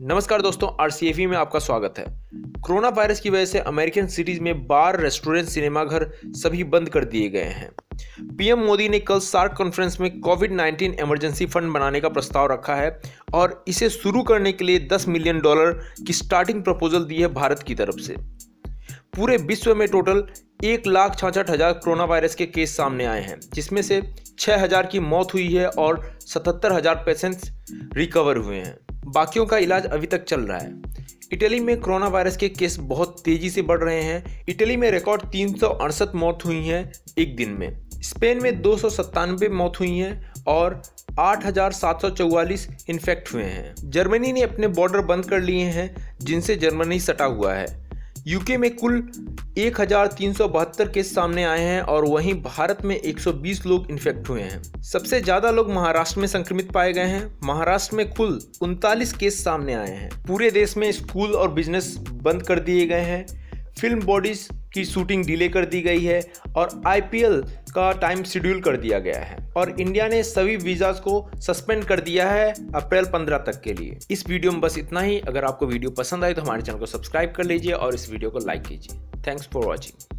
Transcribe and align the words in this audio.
नमस्कार 0.00 0.42
दोस्तों 0.42 0.68
आर 0.80 0.90
में 1.26 1.36
आपका 1.36 1.58
स्वागत 1.58 1.98
है। 1.98 2.04
कोरोना 2.60 2.88
वायरस 2.88 3.20
की 3.20 3.30
वजह 3.30 3.44
से 3.44 3.58
अमेरिकन 3.58 4.06
सिटीज़ 4.06 4.40
में 4.40 4.66
बार 4.66 5.00
रेस्टोरेंट 5.00 5.48
सिनेमाघर 5.48 6.06
सभी 6.26 6.64
बंद 6.64 6.88
कर 6.88 7.04
दिए 7.04 7.28
गए 7.28 7.42
हैं। 7.42 7.70
पीएम 8.36 8.58
मोदी 8.58 8.88
ने 8.88 8.98
कल 9.00 9.18
सार्क 9.18 9.54
कॉन्फ्रेंस 9.58 10.00
में 10.00 10.20
कोविड 10.20 10.52
19 10.52 10.98
इमरजेंसी 11.00 11.46
फंड 11.46 11.72
बनाने 11.72 12.00
का 12.00 12.08
प्रस्ताव 12.08 12.52
रखा 12.52 12.74
है 12.74 13.00
और 13.34 13.64
इसे 13.68 13.90
शुरू 13.90 14.22
करने 14.22 14.52
के 14.52 14.64
लिए 14.64 14.88
10 14.88 15.08
मिलियन 15.08 15.40
डॉलर 15.40 15.72
की 16.06 16.12
स्टार्टिंग 16.12 16.62
प्रपोजल 16.64 17.04
दी 17.04 17.20
है 17.20 17.28
भारत 17.34 17.62
की 17.62 17.74
तरफ़ 17.74 18.00
से। 18.00 18.16
पूरे 19.16 19.36
विश्व 19.36 19.74
में 19.74 19.88
टोटल 19.88 20.26
एक 20.64 20.86
लाख 20.86 21.18
छाछठ 21.18 21.50
हज़ार 21.50 21.72
कोरोना 21.74 22.04
वायरस 22.04 22.34
के 22.34 22.46
केस 22.46 22.76
सामने 22.76 23.06
आए 23.06 23.22
हैं, 23.22 23.40
जिसमें 23.54 23.82
से 23.82 24.02
छः 24.38 24.62
हज़ार 24.62 24.86
की 24.86 25.00
मौत 25.00 25.34
हुई 25.34 25.52
है 25.54 25.68
और 25.68 26.02
सतहत्तर 26.20 26.72
हज़ार 26.72 27.02
पेशेंट्स 27.06 27.50
रिकवर 27.96 28.36
हुए 28.36 28.56
हैं। 28.56 28.78
बाकियों 29.04 29.46
का 29.46 29.58
इलाज 29.58 29.86
अभी 29.86 30.06
तक 30.06 30.24
चल 30.24 30.40
रहा 30.40 30.58
है। 30.58 30.82
इटली 31.32 31.60
में 31.60 31.80
कोरोना 31.80 32.08
वायरस 32.08 32.36
के 32.36 32.48
केस 32.48 32.76
बहुत 32.78 33.22
तेज़ी 33.24 33.50
से 33.50 33.62
बढ़ 33.62 33.78
रहे 33.78 34.02
हैं। 34.02 34.44
इटली 34.48 34.76
में 34.76 34.90
रिकॉर्ड 34.90 35.22
तीन 35.22 35.54
सौ 35.54 35.66
अड़सठ 35.66 36.14
मौत 36.14 36.38
हुई 36.44 36.66
हैं 36.66 36.92
एक 37.18 37.36
दिन 37.36 37.50
में। 37.50 37.90
स्पेन 37.90 38.42
में 38.42 38.62
दो 38.62 38.76
सौ 38.76 38.90
सत्तानबे 38.90 39.48
मौत 39.48 39.80
हुई 39.80 39.98
हैं 39.98 40.32
और 40.46 40.82
8,744 41.18 42.68
इन्फेक्ट 42.88 43.34
हुए 43.34 43.42
हैं। 43.42 43.74
जर्मनी 43.84 44.32
ने 44.32 44.42
अपने 44.42 44.68
बॉर्डर 44.68 45.00
बंद 45.00 45.24
कर 45.24 45.40
लिए 45.40 45.64
हैं 45.64 46.16
जिनसे 46.20 46.56
जर्मनी 46.56 47.00
सटा 47.00 47.24
हुआ 47.24 47.54
है। 47.54 47.83
यूके 48.26 48.56
में 48.56 48.70
कुल 48.76 48.94
एक 49.58 49.80
हज़ार 49.80 50.06
तीन 50.06 50.32
सौ 50.32 50.46
बहत्तर 50.48 50.88
केस 50.88 51.14
सामने 51.14 51.42
आए 51.44 51.60
हैं 51.60 51.80
और 51.82 52.04
वहीं 52.04 52.32
भारत 52.42 52.78
में 52.84 52.94
120 53.00 53.64
लोग 53.66 53.90
इन्फेक्ट 53.90 54.28
हुए 54.28 54.42
हैं। 54.42 54.82
सबसे 54.82 55.20
ज़्यादा 55.20 55.50
लोग 55.50 55.70
महाराष्ट्र 55.72 56.20
में 56.20 56.26
संक्रमित 56.26 56.70
पाए 56.72 56.92
गए 56.92 57.04
हैं। 57.04 57.38
महाराष्ट्र 57.44 57.96
में 57.96 58.08
कुल 58.10 58.38
उनतालीस 58.62 59.12
केस 59.12 59.44
सामने 59.44 59.74
आए 59.74 59.90
हैं। 59.90 60.10
पूरे 60.26 60.50
देश 60.50 60.76
में 60.76 60.90
स्कूल 60.92 61.34
और 61.34 61.50
बिज़नेस 61.50 61.94
बंद 62.12 62.42
कर 62.42 62.60
दिए 62.60 62.86
गए 62.86 63.00
हैं। 63.00 63.26
फ़िल्म 63.80 64.00
बॉडीज 64.00 64.48
की 64.74 64.84
शूटिंग 64.84 65.24
डिले 65.26 65.48
कर 65.48 65.64
दी 65.64 65.80
गई 65.82 66.04
है 66.04 66.20
और 66.56 66.80
आईपीएल 66.86 67.40
का 67.74 67.90
टाइम 67.92 68.22
शेड्यूल 68.22 68.60
कर 68.60 68.76
दिया 68.76 68.98
गया 68.98 69.20
है। 69.20 69.38
और 69.56 69.74
इंडिया 69.80 70.08
ने 70.08 70.22
सभी 70.22 70.56
वीजाज 70.56 71.00
को 71.00 71.30
सस्पेंड 71.36 71.84
कर 71.84 72.00
दिया 72.00 72.28
है 72.30 72.48
अप्रैल 72.74 73.04
15 73.06 73.38
तक 73.46 73.60
के 73.60 73.72
लिए। 73.72 73.98
इस 74.10 74.28
वीडियो 74.28 74.52
में 74.52 74.60
बस 74.60 74.78
इतना 74.78 75.00
ही। 75.00 75.18
अगर 75.20 75.44
आपको 75.44 75.66
वीडियो 75.66 75.90
पसंद 75.90 76.24
आए 76.24 76.34
तो 76.34 76.42
हमारे 76.42 76.62
चैनल 76.62 76.78
को 76.78 76.86
सब्सक्राइब 76.86 77.32
कर 77.36 77.44
लीजिए 77.44 77.72
और 77.72 77.94
इस 77.94 78.10
वीडियो 78.10 78.30
को 78.30 78.46
लाइक 78.46 78.62
कीजिए। 78.62 79.00
Thanks 79.26 79.48
for 79.52 79.66
watching. 79.66 80.13